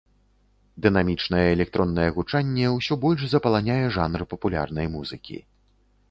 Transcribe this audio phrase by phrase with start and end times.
[0.83, 5.37] Дынамічнае электроннае гучанне ўсё больш запаланяе жанр папулярнай музыкі.